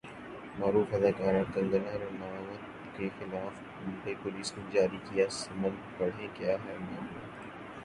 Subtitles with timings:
[0.59, 3.53] معروف اداکارہ کنگنا رناوت کے خلاف
[3.79, 7.25] ممبئی پولیس نے جاری کیا سمن، پڑھیں کیا ہے معاملہ